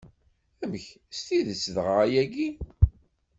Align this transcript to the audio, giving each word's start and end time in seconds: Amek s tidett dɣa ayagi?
Amek 0.63 0.85
s 1.15 1.19
tidett 1.27 1.65
dɣa 1.75 1.95
ayagi? 2.03 2.49